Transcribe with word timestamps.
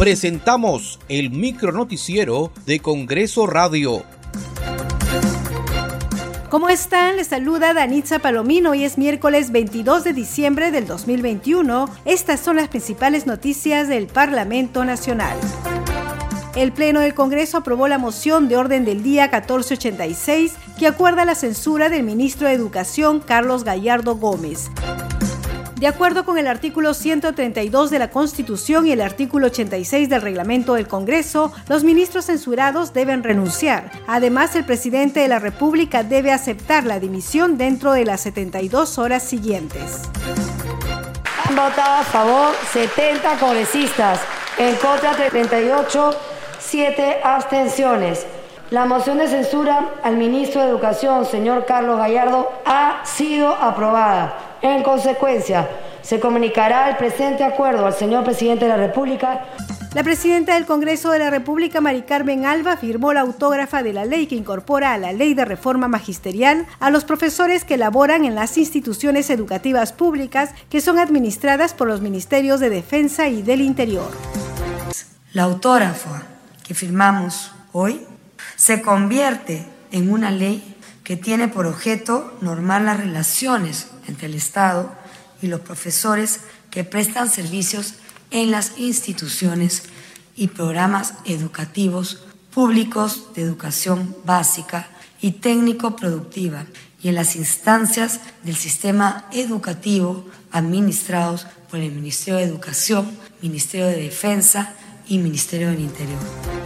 Presentamos 0.00 0.98
el 1.10 1.28
micro 1.28 1.72
noticiero 1.72 2.50
de 2.64 2.80
Congreso 2.80 3.46
Radio. 3.46 4.02
¿Cómo 6.48 6.70
están? 6.70 7.18
Les 7.18 7.26
saluda 7.26 7.74
Danitza 7.74 8.18
Palomino. 8.18 8.70
Hoy 8.70 8.84
es 8.84 8.96
miércoles 8.96 9.52
22 9.52 10.02
de 10.04 10.14
diciembre 10.14 10.70
del 10.70 10.86
2021. 10.86 11.86
Estas 12.06 12.40
son 12.40 12.56
las 12.56 12.68
principales 12.68 13.26
noticias 13.26 13.88
del 13.88 14.06
Parlamento 14.06 14.86
Nacional. 14.86 15.36
El 16.56 16.72
Pleno 16.72 17.00
del 17.00 17.12
Congreso 17.12 17.58
aprobó 17.58 17.86
la 17.86 17.98
moción 17.98 18.48
de 18.48 18.56
orden 18.56 18.86
del 18.86 19.02
día 19.02 19.24
1486 19.24 20.54
que 20.78 20.86
acuerda 20.86 21.26
la 21.26 21.34
censura 21.34 21.90
del 21.90 22.04
ministro 22.04 22.48
de 22.48 22.54
Educación 22.54 23.20
Carlos 23.20 23.64
Gallardo 23.64 24.16
Gómez. 24.16 24.70
De 25.80 25.86
acuerdo 25.86 26.26
con 26.26 26.36
el 26.36 26.46
artículo 26.46 26.92
132 26.92 27.88
de 27.88 27.98
la 27.98 28.10
Constitución 28.10 28.86
y 28.86 28.92
el 28.92 29.00
artículo 29.00 29.46
86 29.46 30.10
del 30.10 30.20
reglamento 30.20 30.74
del 30.74 30.86
Congreso, 30.86 31.54
los 31.70 31.84
ministros 31.84 32.26
censurados 32.26 32.92
deben 32.92 33.22
renunciar. 33.22 33.90
Además, 34.06 34.54
el 34.56 34.66
presidente 34.66 35.20
de 35.20 35.28
la 35.28 35.38
República 35.38 36.02
debe 36.02 36.32
aceptar 36.32 36.84
la 36.84 37.00
dimisión 37.00 37.56
dentro 37.56 37.94
de 37.94 38.04
las 38.04 38.20
72 38.20 38.98
horas 38.98 39.22
siguientes. 39.22 40.02
Han 41.48 41.56
votado 41.56 41.94
a 41.94 42.04
favor 42.04 42.52
70 42.74 43.38
congresistas, 43.38 44.20
en 44.58 44.76
contra 44.76 45.16
38, 45.16 46.14
7 46.58 47.20
abstenciones. 47.24 48.26
La 48.68 48.84
moción 48.84 49.16
de 49.16 49.28
censura 49.28 49.94
al 50.02 50.18
ministro 50.18 50.60
de 50.60 50.68
Educación, 50.68 51.24
señor 51.24 51.64
Carlos 51.64 51.96
Gallardo, 51.96 52.52
ha 52.66 53.00
sido 53.06 53.48
aprobada. 53.48 54.49
En 54.62 54.82
consecuencia, 54.82 55.70
se 56.02 56.20
comunicará 56.20 56.90
el 56.90 56.96
presente 56.96 57.44
acuerdo 57.44 57.86
al 57.86 57.94
señor 57.94 58.24
presidente 58.24 58.66
de 58.66 58.70
la 58.70 58.76
República. 58.76 59.46
La 59.94 60.02
presidenta 60.04 60.54
del 60.54 60.66
Congreso 60.66 61.10
de 61.10 61.18
la 61.18 61.30
República, 61.30 61.80
Mari 61.80 62.02
Carmen 62.02 62.44
Alba, 62.44 62.76
firmó 62.76 63.12
la 63.14 63.20
autógrafa 63.20 63.82
de 63.82 63.94
la 63.94 64.04
ley 64.04 64.26
que 64.26 64.36
incorpora 64.36 64.92
a 64.92 64.98
la 64.98 65.12
ley 65.12 65.32
de 65.32 65.46
reforma 65.46 65.88
magisterial 65.88 66.66
a 66.78 66.90
los 66.90 67.04
profesores 67.04 67.64
que 67.64 67.78
laboran 67.78 68.24
en 68.26 68.34
las 68.34 68.58
instituciones 68.58 69.30
educativas 69.30 69.92
públicas 69.92 70.50
que 70.68 70.82
son 70.82 70.98
administradas 70.98 71.72
por 71.72 71.88
los 71.88 72.02
ministerios 72.02 72.60
de 72.60 72.68
Defensa 72.68 73.28
y 73.28 73.42
del 73.42 73.62
Interior. 73.62 74.10
La 75.32 75.44
autógrafa 75.44 76.22
que 76.62 76.74
firmamos 76.74 77.52
hoy 77.72 78.06
se 78.56 78.82
convierte 78.82 79.64
en 79.90 80.12
una 80.12 80.30
ley 80.30 80.76
que 81.02 81.16
tiene 81.16 81.48
por 81.48 81.66
objeto 81.66 82.36
normar 82.40 82.82
las 82.82 83.00
relaciones 83.00 83.90
entre 84.10 84.26
el 84.26 84.34
Estado 84.34 84.92
y 85.40 85.46
los 85.46 85.60
profesores 85.60 86.40
que 86.70 86.84
prestan 86.84 87.30
servicios 87.30 87.94
en 88.30 88.50
las 88.50 88.78
instituciones 88.78 89.84
y 90.36 90.48
programas 90.48 91.14
educativos 91.24 92.24
públicos 92.52 93.32
de 93.34 93.42
educación 93.42 94.16
básica 94.24 94.88
y 95.20 95.32
técnico-productiva 95.32 96.66
y 97.02 97.08
en 97.08 97.14
las 97.14 97.36
instancias 97.36 98.20
del 98.42 98.56
sistema 98.56 99.26
educativo 99.32 100.26
administrados 100.50 101.46
por 101.70 101.80
el 101.80 101.92
Ministerio 101.92 102.38
de 102.38 102.44
Educación, 102.44 103.10
Ministerio 103.40 103.86
de 103.86 104.02
Defensa 104.02 104.74
y 105.08 105.18
Ministerio 105.18 105.70
del 105.70 105.80
Interior. 105.80 106.59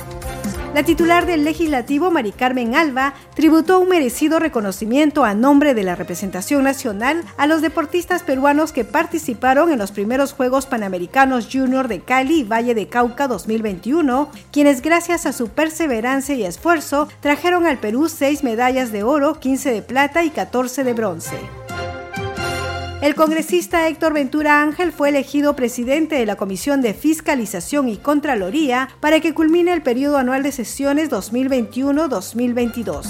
La 0.74 0.82
titular 0.82 1.24
del 1.24 1.44
legislativo, 1.44 2.10
Mari 2.10 2.32
Carmen 2.32 2.74
Alba, 2.74 3.14
tributó 3.36 3.78
un 3.78 3.88
merecido 3.88 4.40
reconocimiento 4.40 5.22
a 5.22 5.32
nombre 5.32 5.72
de 5.72 5.84
la 5.84 5.94
representación 5.94 6.64
nacional 6.64 7.22
a 7.36 7.46
los 7.46 7.62
deportistas 7.62 8.24
peruanos 8.24 8.72
que 8.72 8.84
participaron 8.84 9.70
en 9.70 9.78
los 9.78 9.92
primeros 9.92 10.32
Juegos 10.32 10.66
Panamericanos 10.66 11.48
Junior 11.52 11.86
de 11.86 12.00
Cali 12.00 12.40
y 12.40 12.42
Valle 12.42 12.74
de 12.74 12.88
Cauca 12.88 13.28
2021, 13.28 14.32
quienes 14.50 14.82
gracias 14.82 15.26
a 15.26 15.32
su 15.32 15.48
perseverancia 15.48 16.34
y 16.34 16.42
esfuerzo 16.42 17.06
trajeron 17.20 17.66
al 17.66 17.78
Perú 17.78 18.08
seis 18.08 18.42
medallas 18.42 18.90
de 18.90 19.04
oro, 19.04 19.38
15 19.38 19.70
de 19.70 19.82
plata 19.82 20.24
y 20.24 20.30
14 20.30 20.82
de 20.82 20.92
bronce. 20.92 21.63
El 23.04 23.14
congresista 23.14 23.86
Héctor 23.86 24.14
Ventura 24.14 24.62
Ángel 24.62 24.90
fue 24.90 25.10
elegido 25.10 25.54
presidente 25.54 26.14
de 26.14 26.24
la 26.24 26.36
Comisión 26.36 26.80
de 26.80 26.94
Fiscalización 26.94 27.90
y 27.90 27.98
Contraloría 27.98 28.88
para 29.00 29.20
que 29.20 29.34
culmine 29.34 29.74
el 29.74 29.82
periodo 29.82 30.16
anual 30.16 30.42
de 30.42 30.52
sesiones 30.52 31.10
2021-2022. 31.10 33.04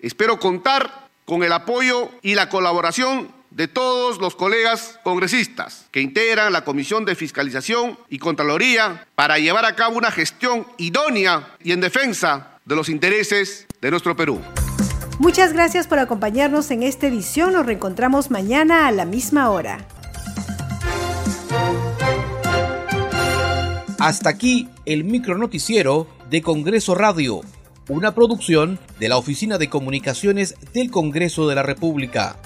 Espero 0.00 0.40
contar 0.40 0.90
con 1.24 1.44
el 1.44 1.52
apoyo 1.52 2.10
y 2.22 2.34
la 2.34 2.48
colaboración 2.48 3.32
de 3.52 3.68
todos 3.68 4.18
los 4.18 4.34
colegas 4.34 4.98
congresistas 5.04 5.86
que 5.92 6.00
integran 6.00 6.52
la 6.52 6.64
Comisión 6.64 7.04
de 7.04 7.14
Fiscalización 7.14 8.00
y 8.08 8.18
Contraloría 8.18 9.06
para 9.14 9.38
llevar 9.38 9.64
a 9.64 9.76
cabo 9.76 9.96
una 9.96 10.10
gestión 10.10 10.66
idónea 10.76 11.54
y 11.62 11.70
en 11.70 11.80
defensa 11.80 12.58
de 12.64 12.74
los 12.74 12.88
intereses 12.88 13.68
de 13.80 13.92
nuestro 13.92 14.16
Perú. 14.16 14.40
Muchas 15.20 15.52
gracias 15.52 15.86
por 15.86 15.98
acompañarnos 15.98 16.70
en 16.70 16.82
esta 16.82 17.06
edición. 17.06 17.52
Nos 17.52 17.66
reencontramos 17.66 18.30
mañana 18.30 18.88
a 18.88 18.90
la 18.90 19.04
misma 19.04 19.50
hora. 19.50 19.86
Hasta 23.98 24.30
aquí 24.30 24.70
el 24.86 25.04
micro 25.04 25.36
noticiero 25.36 26.06
de 26.30 26.40
Congreso 26.40 26.94
Radio, 26.94 27.42
una 27.90 28.14
producción 28.14 28.78
de 28.98 29.10
la 29.10 29.18
Oficina 29.18 29.58
de 29.58 29.68
Comunicaciones 29.68 30.54
del 30.72 30.90
Congreso 30.90 31.46
de 31.46 31.54
la 31.54 31.64
República. 31.64 32.36